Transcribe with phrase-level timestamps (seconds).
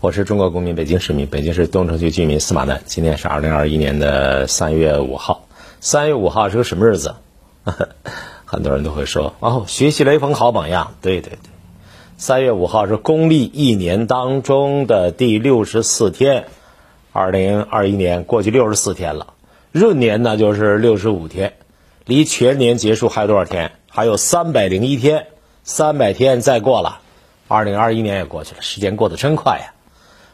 [0.00, 2.80] 我是中国公民，北京市民，北京市东城区居民司马南。
[2.86, 5.48] 今天是二零二一年的三月五号。
[5.80, 7.16] 三月五号是个什么日子？
[8.46, 10.94] 很多人都会说哦，学习雷锋好榜样。
[11.02, 11.50] 对对对，
[12.16, 16.46] 三月五号是公历一年当中的第六十四天，
[17.12, 19.34] 二零二一年过去六十四天了，
[19.72, 21.54] 闰年呢就是六十五天，
[22.04, 23.72] 离全年结束还有多少天？
[23.90, 25.26] 还有三百零一天，
[25.64, 27.00] 三百天再过了，
[27.48, 29.74] 二零二一年也过去了，时间过得真快呀！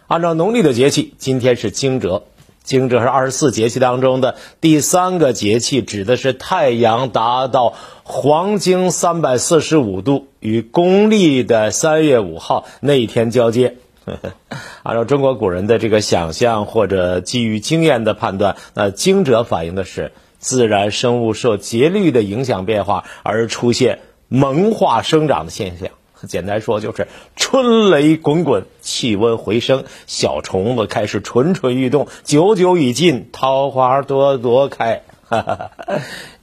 [0.07, 2.23] 按照农历的节气，今天是惊蛰，
[2.63, 13.77] 惊蛰是二十四节气当中的第三个节气，指的是太阳达到黄经三百四十五度，与公历的三月五号那一天交接。
[14.83, 20.13] 按照中国古人的这个想象或者基于经验的判断，那惊蛰反映的是。
[20.37, 25.89] 自然生物受节律的影响变化而出现萌化生长的现象。
[26.27, 35.71] 简单说就是春雷滚滚，气温回升，小虫子开始蠢蠢欲动，久久已尽，桃花朵朵开，哈哈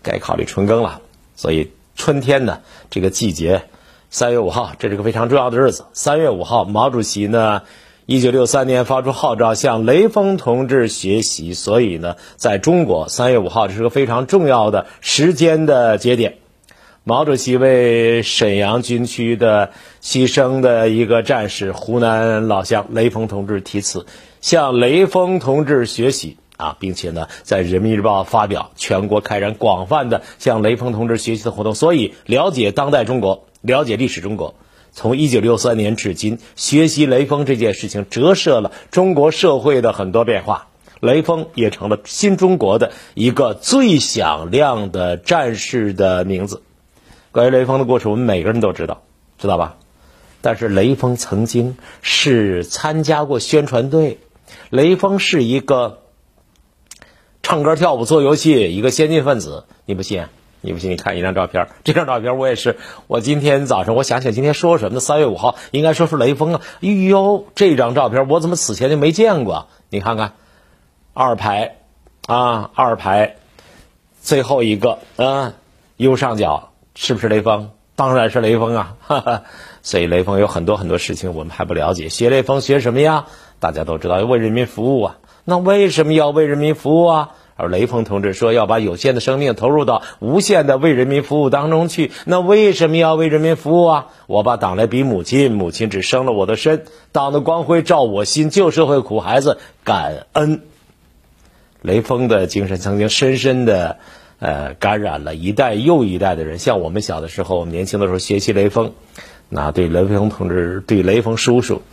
[0.02, 1.02] 该考虑春耕了。
[1.36, 3.64] 所以春天呢，这个季节，
[4.10, 5.86] 三月五号，这是个非常重要的日子。
[5.94, 7.64] 三月五号，毛主席呢？
[8.08, 11.54] 一九六三年发出号召，向雷锋同志学习。
[11.54, 16.40] 所以呢，在中国，三月五号这是个非常重要的时间的节点。
[17.04, 19.72] 毛主席为沈阳军区的
[20.04, 24.06] 牺牲的一个战士湖南老乡雷锋同志题词，
[24.40, 31.74] 向雷锋同志学习啊，并且呢，在人民日报发表，全国开展广泛的向雷锋同志学习的活动。
[31.74, 34.54] 所以，了解当代中国，了解历史中国。
[34.92, 40.68] 从一九六三年至今，学习雷锋这件事情折射了中国社会的很多变化，
[41.00, 46.62] 雷锋也成了新中国的一个最响亮的战士的名字。
[47.32, 49.04] 关于雷锋的故事，我们每个人都知道，
[49.38, 49.78] 知道吧？
[50.42, 54.20] 但是雷锋曾经是参加过宣传队，
[54.70, 56.02] 雷锋是一个
[57.42, 60.26] 唱歌跳舞做游戏一个先进分子，你不信？
[60.60, 60.92] 你不信？
[60.92, 62.78] 你看一张照片， 这张照片我也是。
[63.08, 65.00] 我今天早上我想想今天说什么呢？
[65.00, 66.62] 三月五号应该说是雷锋啊！
[66.82, 69.68] 哎呦，这张照片我怎么此前就没见过？
[69.90, 70.34] 你看看，
[71.14, 71.78] 二排
[72.28, 73.38] 啊，二排
[74.22, 75.54] 最后一个啊，
[75.96, 76.71] 右上角
[77.04, 77.72] 是不是雷锋？
[77.96, 78.94] 当然是雷锋啊！
[79.02, 79.42] 哈哈。
[79.82, 82.10] 所以雷锋有很多很多事情我们还不了解。
[82.10, 83.26] 学雷锋学什么呀？
[83.60, 85.18] 大家都知道要为人民服务啊。
[85.44, 87.32] 那为什么要为人民服务啊？
[87.56, 94.08] 而雷锋同志说要把有限的生命投入到无限的为人民服务当中去，那为什么要为人民服务啊？
[94.28, 100.62] 我把党来比母亲，母亲只生了我的身，党的光辉照我心，旧社会苦孩子感恩。
[101.82, 103.98] 雷锋的精神曾经深深的，
[104.42, 106.58] 呃，感染了一代又一代的人。
[106.58, 108.94] 像我们小的时候，我们年轻的时候学习雷锋，
[109.50, 111.84] 那对雷锋同志，对雷锋叔叔。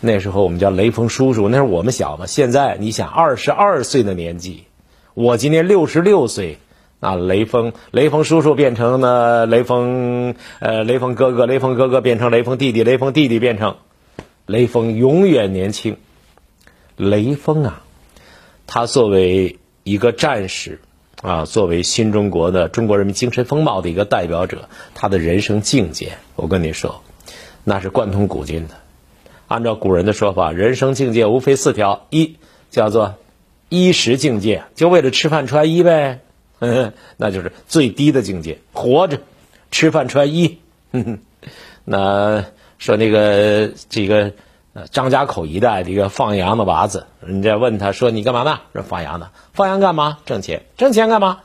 [0.00, 2.24] 那时候我们叫雷锋叔叔，那时候我们小嘛。
[2.24, 4.64] 现在你想，二十二岁的年纪。
[5.12, 6.56] 我今年六十六岁，
[7.00, 13.76] 啊，雷锋，雷锋叔叔变成了雷锋，呃，雷锋哥哥，雷锋哥哥变成雷锋弟弟，雷锋弟弟变成
[14.46, 15.98] 雷锋，永远年轻。
[16.96, 17.82] 雷锋啊，
[18.66, 20.80] 他作为一个战士，
[21.24, 27.02] 啊，作为新中国的中国人民精神风貌的一个代表者，他的人生境界，我跟你说，
[27.64, 28.74] 那是贯通古今的。
[29.48, 32.36] 按照古人的说法，人生境界无非四条：一
[32.70, 33.14] 叫做。
[33.70, 36.20] 衣食境界，就为了吃饭穿衣呗，
[37.16, 38.58] 那就是最低的境界。
[38.72, 39.18] 活着，
[39.72, 40.58] 吃饭穿衣。
[41.84, 42.44] 那
[42.78, 44.32] 说那个这个
[44.90, 50.18] 张家口一带的一个放羊的娃子，人家问他说：“你干嘛呢？”说：“放羊的。”放羊干嘛？
[50.26, 50.64] 挣钱。
[50.76, 51.40] 挣钱干嘛？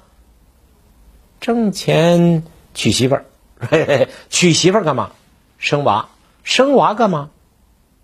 [1.40, 3.26] 挣钱娶媳妇儿。
[4.30, 5.12] 娶媳妇儿干嘛？
[5.60, 6.10] 生娃。
[6.44, 7.30] 生娃干嘛？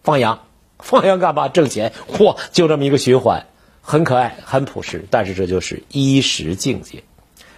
[0.04, 0.44] 放羊。
[0.78, 1.48] 放羊干嘛？
[1.50, 1.92] 挣钱。
[2.08, 3.48] 嚯，就这么一个循环。
[3.82, 7.04] 很可爱，很朴实，但是这就是衣食境界。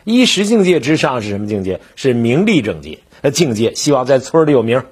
[0.05, 1.81] 衣食境界之上是什么境界？
[1.95, 2.99] 是名利境界。
[3.33, 4.83] 境界希望在村里有名，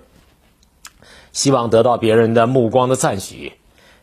[1.35, 3.51] 希望得到别人的目光的赞许，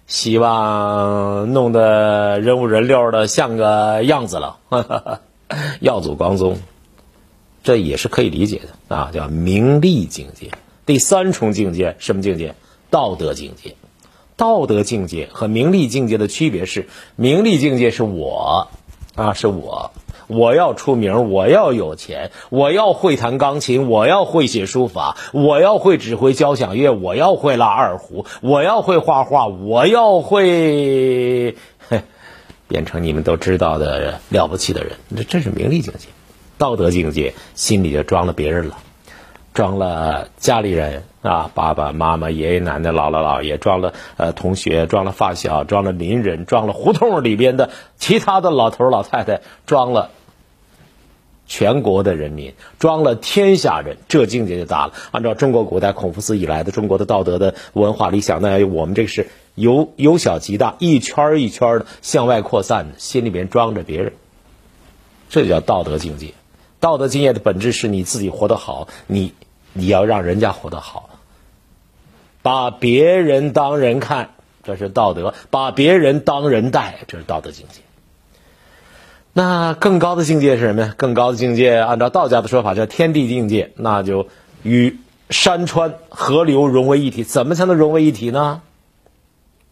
[0.07, 4.59] 希望弄得人五人六的像个样子了。
[5.81, 6.59] 耀祖光宗，
[7.65, 10.51] 这也是可以理解的啊，叫名利境界。
[10.85, 12.55] 第三重境界什么境界？
[12.91, 13.77] 道德境界。
[14.37, 16.87] 道德境界和名利境界的区别是，
[17.17, 18.69] 名利境界是我，
[19.15, 19.91] 啊，是我，
[20.33, 31.57] 我要出名，我要有钱，我要会弹钢琴，我要会写书法，我要会指挥交响乐，我要会拉二胡，我要会画画，我要会
[32.69, 34.93] 变成你们都知道的了不起的人。
[35.17, 36.09] 这这是名利境界，
[36.59, 38.79] 道德境界心里就装了别人了。
[39.55, 47.69] 装了家里人啊，爸爸妈妈、爷爷奶奶、姥姥姥爷，装了呃同学，装了发小，装了邻人，装了胡同里边的
[47.99, 50.09] 其他的老头老太太，装了
[51.53, 54.95] 全国的人民，装了天下人，这境界就大了。
[55.11, 64.15] 按照中国古代孔夫子以来的中国的道德的文化理想，那我们这是由由小及大，一圈一圈的向外扩散，心里边装着别人，
[65.29, 66.33] 这就叫道德境界。
[66.81, 69.35] 道德境界的本质是你自己活得好，你
[69.75, 71.11] 你要让人家活得好，
[72.41, 74.31] 把别人当人看，
[74.65, 77.83] 这是道德；把别人当人待，这是道德境界。
[79.35, 80.95] 那更高的境界是什么呀？
[80.97, 84.27] 更高的境界，按照道家的说法叫天地境界，那就
[84.63, 84.99] 与
[85.31, 87.25] 山川河流融为一体。
[87.25, 88.61] 怎么才能融为一体呢？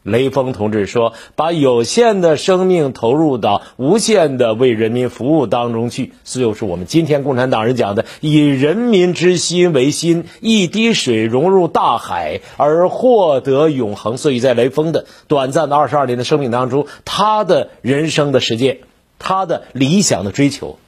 [0.02, 14.16] 雷锋同志说：“把有限的生命投入到无限的为人民服务当中去，这就是我们今天共产党人讲的‘以人民之心为心，一滴水融入大海而获得永恒’。
[14.16, 18.80] 所以在雷锋的短暂的二十二年的生命当中，他的人生的世界，
[19.20, 20.80] 他的理想的追求，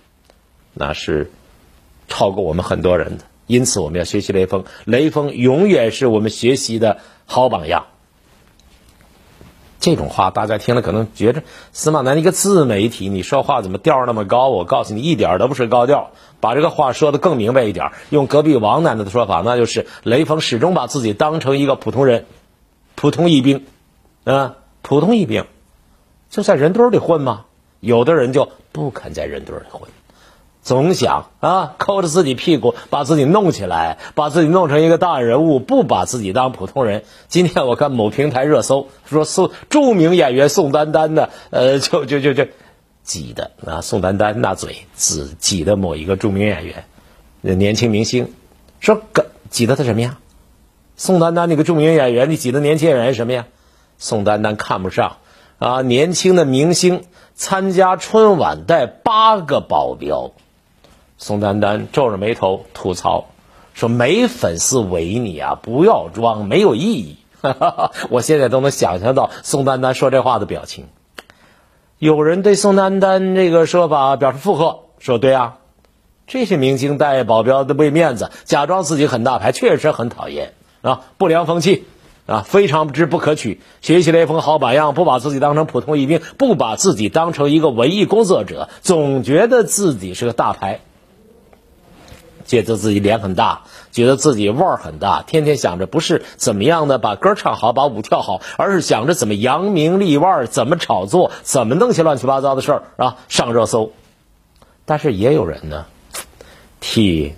[0.74, 1.30] 那是
[2.08, 3.24] 超过我们很多人的。
[3.46, 7.86] 因此，我们要学习雷锋，雷锋永远是我们学习的好榜样。”
[9.78, 11.42] 这种话大家听了可能觉着
[11.72, 14.48] 司马南一个自媒体，你说话怎么调那么高？
[14.48, 16.12] 我告诉你，一点都不是高调。
[16.38, 22.26] 把这个话说的更明白一点，用隔壁王奶奶的说法，那就是雷锋始终把自己当成一个普通人，
[22.94, 23.66] 普通一兵，
[24.24, 25.46] 啊，普通一兵，
[26.30, 27.44] 就在人堆里混嘛。
[27.82, 29.82] 有的人就不肯在人堆里混。
[30.62, 37.02] 总想啊，抠着自己屁股，把自己弄起来，把自己弄成一个大人物，不把自己当普通人。
[37.26, 42.46] 今天我看某平台热搜说宋著名演员宋丹丹的， 呃，就就就就
[43.02, 46.84] 挤的啊，宋丹丹那嘴挤挤的某一个著名演员，
[47.40, 48.32] 年轻明星，
[48.78, 49.02] 说
[49.50, 50.18] 挤的他什么呀？
[50.96, 53.46] 宋丹丹那个著名演员，你挤的年轻演员什么呀？
[53.98, 55.16] 宋丹丹看不上
[55.58, 57.02] 啊，年轻的明星
[57.34, 60.32] 参加春晚带八个保镖。
[61.18, 63.26] 宋丹丹皱着眉头吐槽
[63.74, 67.16] 说：“没粉丝围你啊，不要装，没有意义。
[68.10, 70.86] ”我现在都能想象到宋丹丹说这话的表情。
[71.98, 75.58] 有人对宋丹丹这个说法表示附和，说：“对啊，
[76.26, 81.84] 这些明星带保镖的为面子，假装自己很大牌，确实很讨厌啊，不良风气
[82.26, 83.60] 啊，非常之不可取。
[83.80, 90.80] 学习雷锋好榜样，不把自己当成普通一兵，不把自己当成一个文艺工作者，总觉得自己是个大牌。”
[92.44, 103.92] 觉得自己脸很大，觉得自己腕儿很大，天天想着不是怎么样的把歌唱好，把舞跳好，而是想着怎么扬名立万，怎么炒作，怎么弄些乱七八糟的事儿啊，上热搜。
[104.84, 105.86] 但是也有人呢，
[106.80, 107.34] 替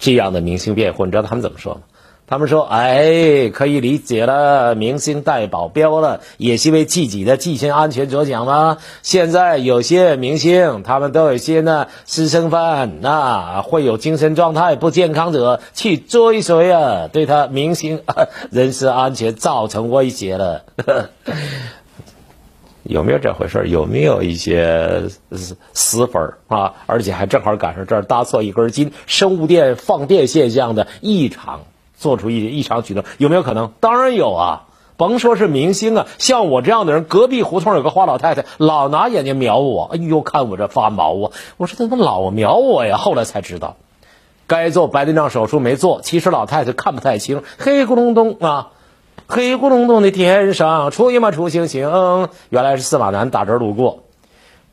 [0.00, 1.80] 这样的明星辩护，你知道他们怎么说吗？
[2.26, 8.78] 他们说：“哎，可以理解了，明星带保镖了，也是为自己的自身安全着想吗？
[9.02, 18.00] 现在有些明星，他们都有些呢私生饭，那会有精神状态不健康者去追随啊，对他明星
[18.50, 20.64] 人身安全造成威胁了。
[22.84, 23.68] 有没有这回事？
[23.68, 25.02] 有没有一些
[25.74, 26.72] 死粉啊？
[26.86, 31.60] 而且还正好赶上这儿搭错一根筋，生物电放电现象的异常。”
[31.96, 33.72] 做出一异常举动有没有可能？
[33.80, 34.62] 当然有啊！
[34.96, 41.32] 甭说是明星啊，像我这样的人，隔壁胡同有个花老太太，老拿眼睛瞄我，哎呦，看我这发毛啊！
[41.56, 42.96] 我说怎么老瞄我呀？
[42.96, 43.74] 后来才知道，
[44.46, 46.00] 该做白内障手术没做。
[46.00, 48.68] 其实老太太看不太清，黑咕隆咚啊，
[49.26, 54.04] 黑咕隆咚的天上出一嘛出星星，原来是司马南打这路过。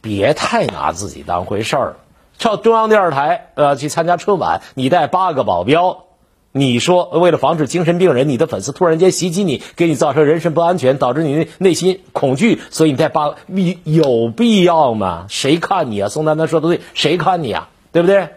[0.02, 1.96] 别太拿自己当回事儿，
[2.38, 6.04] 上中央电视台呃去参加春晚，你带八个保镖。
[6.54, 15.28] 你说为了防止精神病人，你的粉丝突然间袭击你，给你造成人身不安全，导致你内心恐惧，所以你再八你有必要吗？
[15.30, 16.10] 谁看你啊？
[16.10, 17.70] 宋丹丹说的对，谁看你啊？
[17.94, 18.30] 对不对？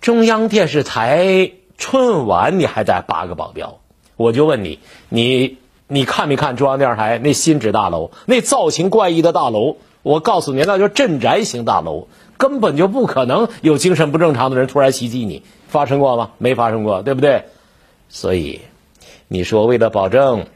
[0.00, 3.80] 中央电视台春晚你还带八个保镖，
[4.16, 5.58] 我就问你，你
[5.88, 8.10] 你看没看中央电视台那新址大楼？
[8.26, 12.06] 那造型怪异的大楼，我告诉你，那叫镇宅型大楼。
[12.36, 16.32] 根本就不可能有精神不正常的人突然袭击你，发生过吗？
[16.38, 17.44] 没发生过，对不对？
[18.08, 18.60] 所以，
[19.28, 20.46] 你说为了保证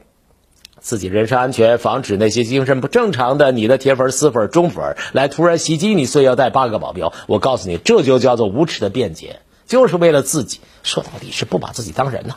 [0.80, 7.12] 自己人身安全，防止那些精神不正常的你的铁粉、死粉、忠粉来突然袭击你，所以要带八个保镖。
[7.28, 10.60] 我告诉你，这就叫做无耻的辩解，就是为了自己。
[10.82, 12.34] 说到底是不把自己当人呐，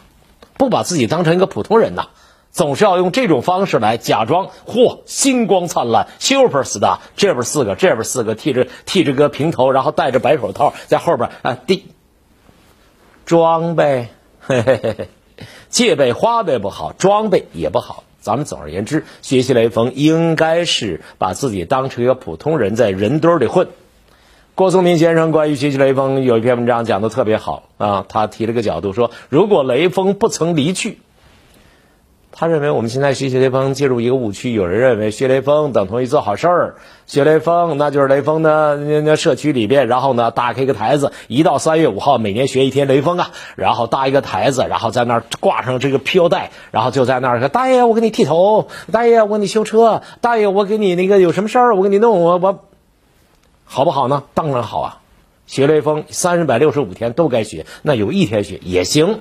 [0.55, 2.09] 不把自己当成一个普通人呐。
[2.51, 11.85] 总是要用这种方式来假装，嚯，星光灿烂，super star，这边四个，这边四个，剃着剃着个平头，然后戴着白手套，在后边啊，滴，
[13.25, 14.09] 装呗，
[14.41, 15.07] 嘿嘿嘿嘿，
[15.69, 18.03] 戒备花呗不好，装备也不好。
[18.19, 23.69] 咱们总而言之，学习雷锋应该是把自己当成一个普通人，在人堆里混。
[24.55, 30.99] 郭松鸣先生关于学习雷锋有一篇文章讲的特别好啊，他提了个角度说，如果雷锋不曾离去。
[32.33, 52.63] 他认为我们现在学习雷锋进入一个误区，有人认为学雷锋等同于做好事儿，学雷锋那就是雷锋的那那社区里边，然后呢搭开一个台子，一到三月五号每年学一天雷锋啊，然后搭一个台子，然后在那儿挂上这个飘带，然后就在那儿说大爷我给你剃头，大爷我给你修车，大爷我给你那个有什么事儿我给你弄我我，
[53.65, 54.23] 好不好呢？
[54.33, 54.99] 当然好啊，
[55.47, 59.19] 学雷锋三百六十五天都该学，那有一天学也行。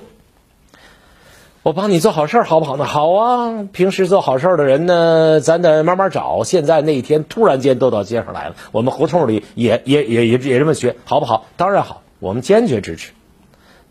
[1.63, 2.85] 我帮你做好事儿，好不好呢？
[2.85, 3.67] 好啊！
[3.71, 6.43] 平时做好事儿的人呢，咱得慢慢找。
[6.43, 11.45] 现在那一天突然间都到街上来了，我们胡同里也也也也也这么学，好不好？
[11.57, 13.11] 当然好，我们坚决支持。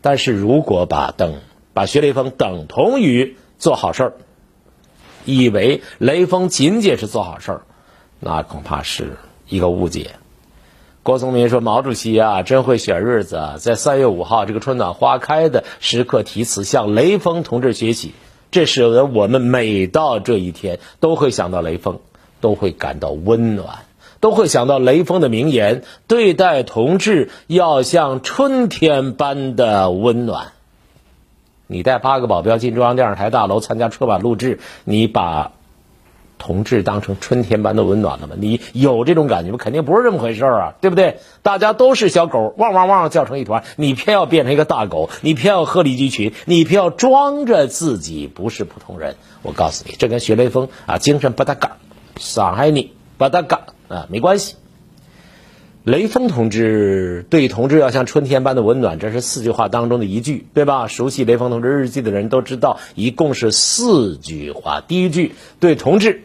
[0.01, 1.35] 但是如果把等
[1.73, 4.13] 把学雷锋等同于做好事儿，
[5.23, 7.61] 以为雷锋仅仅是做好事儿，
[8.19, 9.15] 那恐怕是
[9.47, 10.15] 一个误解。
[11.03, 18.13] 郭松鸣说：“毛主席啊，真会选日子，在三月五号这个春暖花开的时刻题词，向雷锋同志学习。
[18.51, 22.01] 这使得我们每到这一天都会想到雷锋，
[22.39, 23.79] 都会感到温暖，
[24.19, 30.51] 都会想到雷锋的名言：对待同志要像春天般的温暖。
[31.65, 35.53] 你带八个保镖进中央电视台大楼参加春晚录制，你把。”
[36.41, 38.33] 同志当成春天般的温暖了吗？
[38.35, 39.59] 你有这种感觉吗？
[39.59, 41.19] 肯定不是这么回事啊，对不对？
[41.43, 49.17] 大家都是小狗，汪汪汪叫成一团，你偏要变成一个大狗，你偏要鹤立鸡群，你偏要装着自己不是普通人。
[49.43, 51.77] 我告诉你，这跟学雷锋啊精神不搭嘎，
[52.17, 54.55] 伤害你不搭嘎啊，没关系。
[55.83, 60.87] 雷锋同志对同志要像春天般的温暖，这是四句话当中的一句，对吧？
[60.87, 64.81] 熟悉雷锋同志日记的人都知道，一共是四句话。
[64.81, 66.23] 第一句对同志。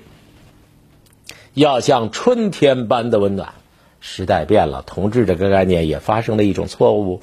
[1.57, 3.55] 要像春天般的温暖，
[3.99, 7.23] 时代变了，同志这个概念也发生了一种错误，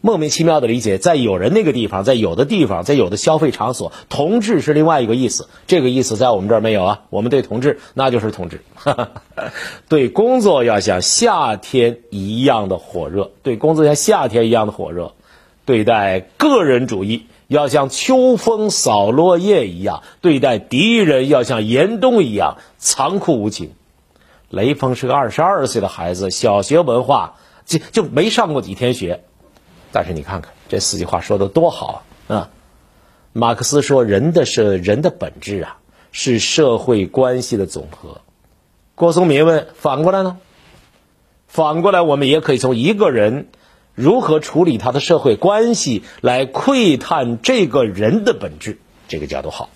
[0.00, 7.02] 莫名其妙的理解，在有人那个地方，在有的地方，在有的消费场所，同志是另外一个意思，这个意思在我们这儿没有啊。
[7.10, 8.60] 我们对同志那就是同志，
[9.88, 15.12] 对工作要像夏天一样的火热，对工作像夏天一样的火热，
[15.64, 17.26] 对待个人主义。
[17.50, 23.72] 要像秋风扫落叶一样对待敌人，要像严冬一样残酷无情。
[24.50, 27.34] 雷锋是个二十二岁的孩子，小学文化
[27.66, 29.24] 就就没上过几天学，
[29.90, 32.36] 但是你看看这四句话说的多好啊！
[32.36, 32.50] 啊
[33.32, 35.78] 马克思说，人的是人的本质啊，
[36.12, 38.20] 是社会关系的总和。
[38.94, 40.38] 郭松明问，反过来呢？
[41.48, 43.48] 反过来，我们也可以从一个人。
[44.00, 48.78] 如何处理他的社会关系，来窥探这个人的本质？
[49.08, 49.68] 这个角度好。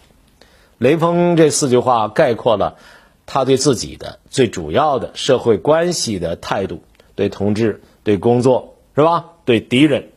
[0.79, 2.79] 雷锋这四句话概括了
[3.27, 6.83] 他对自己的最主要的社会关系的态度：
[7.15, 9.27] 对同志、对工作，是吧？
[9.45, 10.09] 对敌人。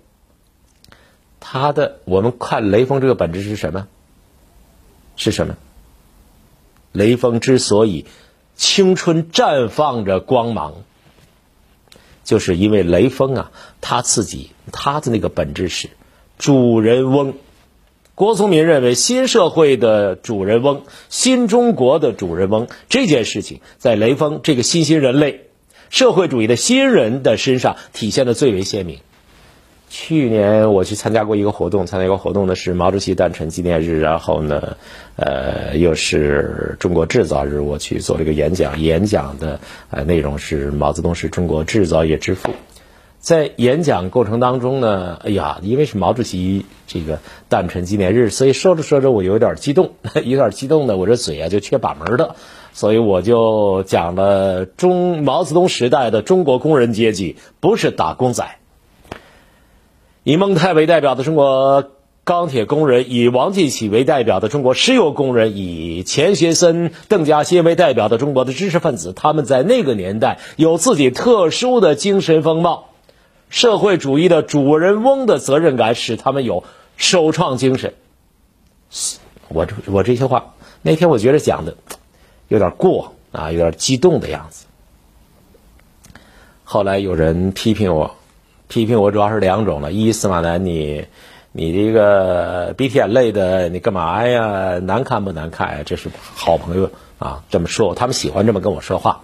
[1.39, 3.87] 他的我们看雷锋这个本质是什么？
[5.15, 5.57] 是什么？
[6.93, 8.05] 雷锋之所以
[8.55, 10.75] 青春绽放着光芒。
[12.27, 15.89] 就是因为雷锋啊，他自己他的那个本质是
[16.37, 17.35] 主人翁。
[18.15, 25.45] 郭松民认为，新社会的主人翁、新中国的主人翁这件事情，在雷锋这个新兴人类、
[25.89, 28.99] 社会主义的新人的身上体现的最为鲜明。
[29.89, 34.75] 去年我去参加过一个活动，参加一个活动呢是毛主席诞辰纪念日，然后呢，
[35.15, 42.51] 呃，又是中国制造日，我去做了一个演讲，演讲的呃内容是毛泽东是中国制造业之父。
[43.19, 52.35] 在演讲过程当中呢，哎呀，因为是毛主席这个诞辰纪念日，所以说着说着我有点激动， 有点激动的，我这嘴啊就缺把门的，
[52.73, 58.57] 所以我就讲了中毛泽东时代的中国工人阶级不是打工仔。
[60.27, 61.89] 以孟泰为代表的中国
[62.25, 72.89] 钢铁工人，以王进喜为代表的中国石油工人，以钱学森、邓稼先为代表的中国的知识分子，他们在那个年代有自己特殊的精神风貌，
[73.49, 76.65] 社会主义的主人翁的责任感使他们有
[76.97, 77.93] 首创精神。
[79.47, 81.77] 我这我这些话那天我觉得讲的
[82.49, 84.65] 有点过啊，有点激动的样子。
[86.65, 88.16] 后来有人批评我。
[88.67, 91.05] 批评我主要是两种了，一司马南，你
[91.51, 94.79] 你这个鼻涕眼泪的，你干嘛呀？
[94.79, 95.83] 难看不难看呀？
[95.85, 99.21] 这是好朋友啊，这么说，他们喜欢这么跟我说话。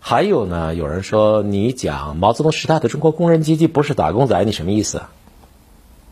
[0.00, 5.10] 还有呢，有人说你讲毛泽东时代的中国工人阶级不是打工仔，你什么意思啊？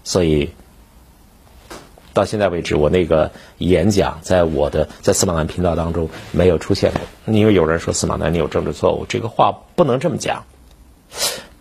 [0.03, 0.51] 所以
[2.13, 7.01] 到现在为止，我那个演讲在我的在司马南频道当中没有出现过，
[7.33, 10.45] 因为有人说司马南你有政治错误，这个话不能这么讲。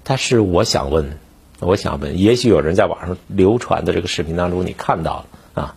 [0.03, 1.17] 但是我想问，
[1.59, 5.75] 我想问，也许有人在网上流传的这个视频当中你看到了啊？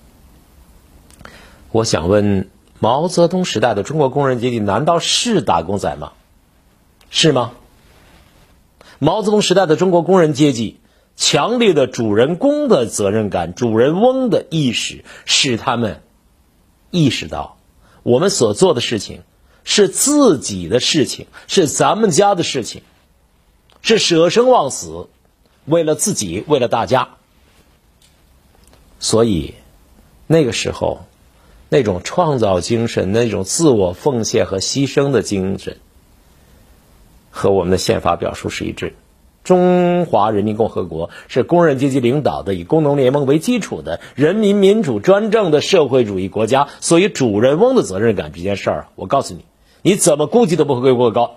[1.71, 2.49] 我想问，
[2.81, 6.13] 毛泽东时代的中国工人阶级难道是打工仔吗？
[7.11, 7.53] 是吗？
[8.99, 10.81] 毛泽东时代的中国工人阶级，
[11.17, 16.01] 强烈的主人公的责任感、主人翁的意识，使他们
[16.91, 17.59] 意识到，
[18.03, 19.23] 我们所做的事情
[19.65, 22.83] 是自己的事情，是咱们家的事情，
[23.87, 25.07] 是舍生忘死，
[25.65, 27.11] 为了自己，为了大家。
[28.99, 29.55] 所以，
[30.27, 31.03] 那个时候，
[31.69, 35.77] 那种创造精神、那种自我奉献和牺牲的精神。
[37.31, 38.97] 和我们的宪法表述是一致。
[39.45, 49.45] 中华人民共和国是工人阶级领导的、以工农联盟为基础的人民民主专政的社会主义国家，所以主人翁的责任感这件事儿，我告诉你，
[49.83, 51.37] 你怎么估计都不会过高。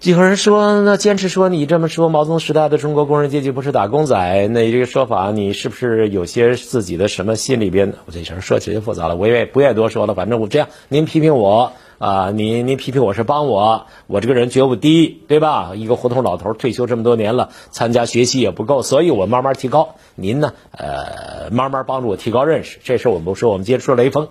[0.00, 7.94] 有人说，那坚持说你这么说，毛泽东时代的中国工人阶级不是打工仔，那这个说法，你是不是有些自己的什么心里边？
[8.06, 10.14] 我这事说起来复杂了，我也不愿意多说了。
[10.14, 11.72] 反正我这样，您批评我。
[11.98, 15.72] 啊，您您批评我是帮我，我这个人觉悟低，对吧？
[15.74, 19.96] 一个胡同老头退休这么多年了，参加学习也不够，所以我慢慢提高。
[20.14, 22.78] 您呢，呃，慢慢帮助我提高认识。
[22.84, 24.28] 这事我们不说，我们接着说雷锋。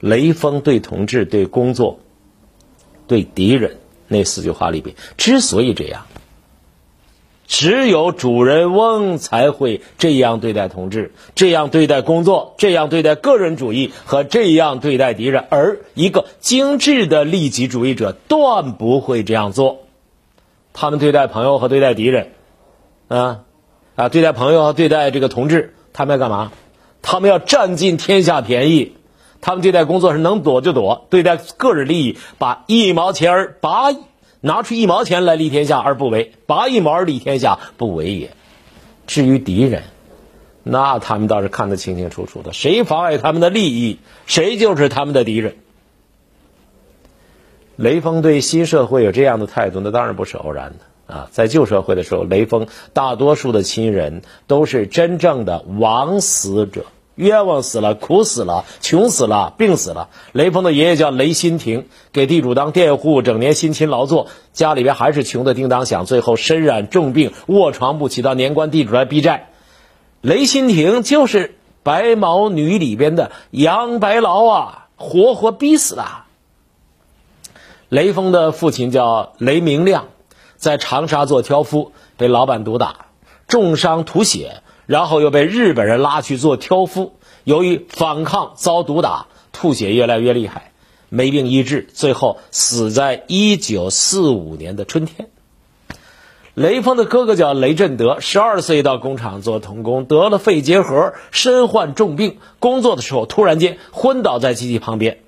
[0.00, 2.00] 雷锋对同志、对工作、
[3.06, 3.76] 对敌人
[4.12, 6.06] 那四句话里边，之所以这样。
[7.48, 19.80] 只有主人翁才会这样对待同志，这样对待工作，这样对待个人主义和这样对待敌人，而一个精致的利己主义者断不会这样做。
[20.72, 22.32] 他们对待朋友和对待敌人，
[23.08, 23.40] 啊
[23.96, 26.52] 啊，对待朋友和对待这个同志，他们要干嘛？
[27.02, 28.92] 他们要占尽天下便宜。
[29.42, 33.90] 他们对待工作是能躲就躲，对待个人利益，把一毛钱儿拔。
[34.44, 38.32] 拿出一毛钱来立天下而不为，拔一毛而立天下不为也。
[39.06, 39.84] 至于敌人，
[40.64, 45.54] 那他们倒是看得清清楚楚的，谁妨碍他们的利益，谁就是他们的敌人。
[47.76, 51.28] 雷锋对新社会有这样的态度，那当然不是偶然的啊。
[51.30, 56.86] 在旧社会的时候，雷锋大多数的亲人都是真正的枉死者。
[57.22, 60.10] 冤枉死了，苦死了，穷死了，病死了。
[60.32, 66.04] 雷锋的爷爷叫雷新亭，给地主当佃户，整年辛勤劳作，家里边还是穷的叮当响。
[66.04, 69.48] 最后身染重病，卧床不起，到年关地主来逼债。
[70.20, 71.48] 雷新亭就是
[71.82, 76.04] 《白毛女》里边的杨白劳啊，活活逼死的。
[77.88, 80.06] 雷锋的父亲叫雷明亮，
[80.56, 83.06] 在长沙做挑夫，被老板毒打，
[83.48, 84.62] 重伤吐血。
[84.92, 90.70] 然后又被日本人拉去做挑夫，由于反抗遭毒打，吐血越来越厉害，
[91.08, 95.30] 没病医治，最后死在一九四五年的春天。
[96.52, 105.20] 雷锋的哥哥叫雷振德，十二岁到工厂做童工，得了肺结核，身患重病，工作的时候突然间昏倒在机器旁边，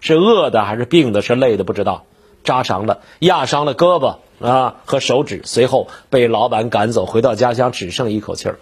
[0.00, 2.06] 是饿的还是病的，是累的不知道，
[2.42, 8.58] 扎伤了，压伤了胳膊啊和手指，随后被老板赶走，回到家乡只剩一口气儿。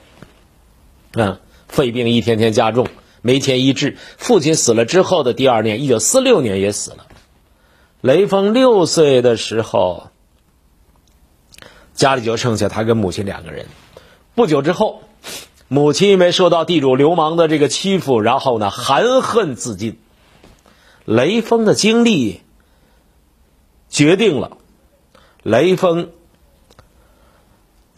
[1.13, 2.87] 嗯，肺病一天天加重，
[3.21, 3.97] 没钱医治。
[4.17, 7.07] 父亲死了之后的第二年，一九四六年也死了。
[8.01, 10.11] 雷锋六岁的时候，
[11.95, 13.67] 家里就剩下他跟母亲两个人。
[14.37, 15.03] 不久之后，
[15.67, 19.99] 母亲因为受到地主流氓的这个欺负，然后呢含恨自尽。
[21.05, 22.41] 雷锋的经历
[23.89, 24.59] 决定了
[25.43, 26.11] 雷锋。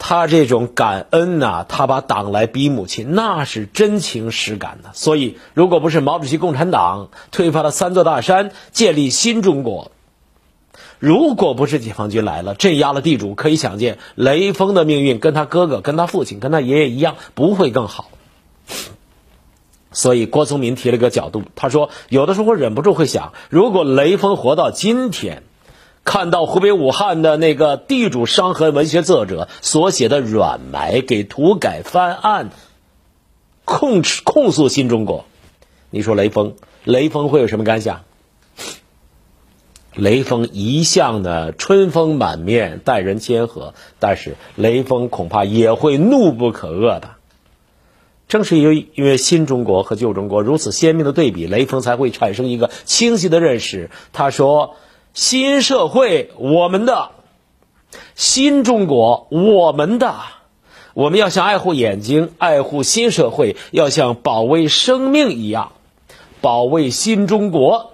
[0.05, 4.89] 他这种感恩呐，他把党来逼母亲，那是真情实感的。
[4.91, 9.93] 所以，如果不是毛主席共产党推翻了三座大山，建立新中国，
[10.99, 18.09] 如果不是解放军来了，镇压了地主，可以想见雷锋的命运跟他哥哥、跟他父亲、跟他爷爷一样，不会更好。
[19.93, 25.43] 所以，郭松民提了个角度，他说：“有的时候我忍不住会想，如果雷锋活到今天。”
[26.03, 32.49] 看到湖北武汉的那个地主伤痕文学作者所写的软埋，给土改翻案，
[33.63, 35.23] 控控诉新中国，
[35.89, 38.01] 你说雷锋，雷锋会有什么感想？
[39.95, 47.11] 雷锋一向的春风满面，待人谦和，但是雷锋恐怕也会怒不可遏的。
[48.27, 53.89] 正是因为因为新中国和旧中国如此鲜明的对比，雷锋才会产生一个清晰的认识。
[54.11, 54.75] 他说。
[55.13, 57.11] 新社会，我们的
[58.15, 60.15] 新中国，我们的
[60.95, 65.71] 我们要像爱护眼睛、爱护新社会，要像保卫生命一样，
[66.41, 67.93] 保卫新中国。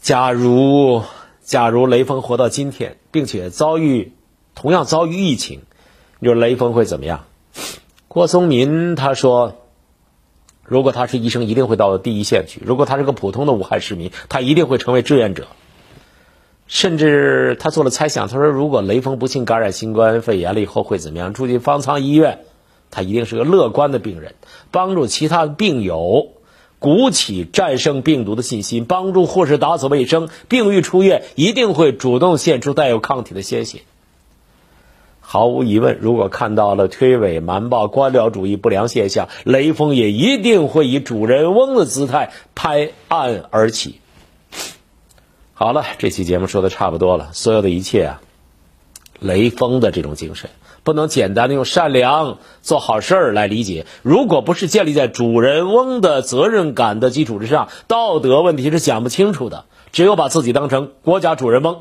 [0.00, 1.02] 假如，
[1.42, 4.12] 假如雷锋活到今天，并且遭遇
[4.54, 5.62] 同样遭遇疫情，
[6.20, 7.24] 你说雷锋会怎么样？
[8.08, 9.56] 郭松民他说，
[10.68, 15.46] 如果他是医生，一定会到第一线去；如果他是个普通的武汉市民，他一定会成为志愿者。
[16.66, 21.32] 甚至他做了猜想，他说：“如果雷锋不幸感染新冠肺炎了以后会怎么样？
[21.32, 22.40] 住进方舱医院，
[22.90, 24.34] 他一定是个乐观的病人，
[24.72, 26.32] 帮助其他病友
[26.80, 30.28] 鼓起战胜病毒的信心，帮助护士打扫卫生。
[30.48, 33.82] 病愈出院，一定会主动献出带有抗体的鲜血。
[35.28, 44.00] 毫无疑问，如果看到了推诿瞒报、官僚主义不良现象，雷锋也一定会以主人翁的姿态拍案而起。”
[45.52, 47.30] 好了，这期节目说的差不多了。
[47.32, 48.20] 所有的一切啊，
[49.18, 50.48] 雷锋的这种精神
[50.84, 53.84] 不能简单的用善良做好事儿来理解。
[54.02, 59.64] 如果不是建立在主人翁的责任感的基础之上，道德问题是讲不清楚的。
[59.90, 61.80] 只有把自己当成国家主人翁、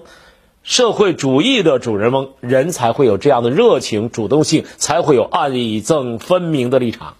[0.65, 7.17] 社会主义的主人翁，人才会有这样的热情、主动性，才会有爱憎分明的立场。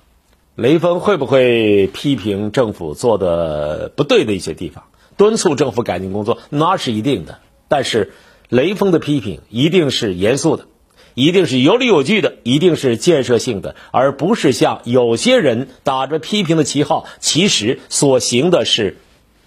[0.56, 4.86] 雷锋会不会批评政府做的不对的一些地方？
[5.16, 7.38] 敦促政府改进工作，那是一定的。
[7.68, 8.14] 但是，
[8.50, 10.66] 雷锋的批评一定是严肃的，
[11.14, 18.98] 一定是有理有据的，一定是建设性的，而不是像有些人打着批评的旗号，其实所行的是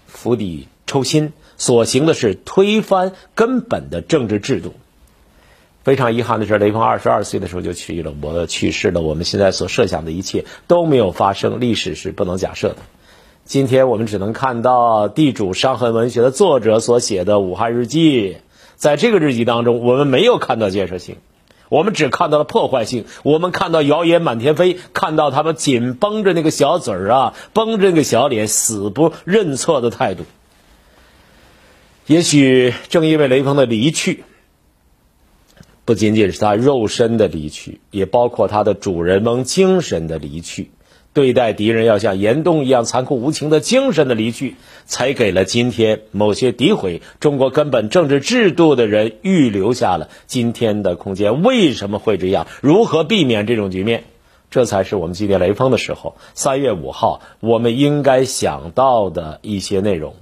[0.07, 4.73] 釜底抽薪，所行的是推翻根本的政治制度。
[5.83, 9.01] 非常遗憾的是，雷锋二十二岁的时候就去了，我去世了。
[9.01, 12.77] 我们现在所设想的一切都没有发生，历史是不能假设的。
[13.45, 18.37] 今天我们只能看到地主伤痕文学的作者所写的武汉日记，
[18.75, 21.15] 在这个日记当中，我们没有看到建设性，
[21.69, 23.05] 我们只看到了破坏性。
[23.23, 30.23] 我们看到谣言满天飞，看到他们紧绷着那个小嘴儿啊，绷着那个小脸，死不认错的态度。
[32.09, 34.23] 也许正因为雷锋的离去，
[35.85, 40.71] 不仅仅是他肉身的离去，也包括他的主人翁精神的离去。
[41.13, 51.43] 对待敌人要像严冬一样残酷无情的精神的离去，才给了今天某些诋毁中国根本政治制度的人预留下了今天的空间。
[51.43, 52.47] 为什么会这样？
[52.61, 54.05] 如何避免这种局面？
[54.49, 56.15] 这才是我们纪念雷锋的时候。
[56.33, 60.15] 三月五号，我们应该想到的一些内容。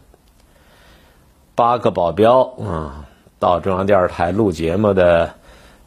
[1.58, 3.08] 八个保镖啊，
[3.40, 5.34] 到中央电视台录节目的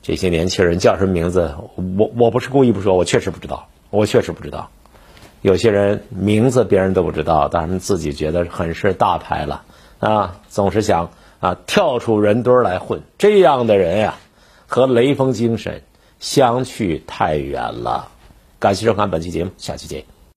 [0.02, 1.54] 这些年轻人叫什么名字？
[1.76, 4.68] 我我不是故意不说，我确实不知道，我确实不知道。
[5.42, 9.62] 有些人名字别人都不知道，但是自己觉得很是大牌了
[10.00, 13.02] 啊，总是想啊跳出人堆来混。
[13.16, 14.16] 这样的人呀，
[14.66, 15.82] 和雷锋精神
[16.18, 18.08] 相去太远了。
[18.58, 20.19] 感谢收看本期节目，下期见。